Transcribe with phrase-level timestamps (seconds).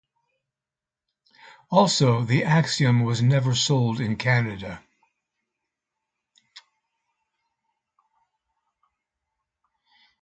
[1.69, 4.81] Also, the Axiom was never sold in Canada.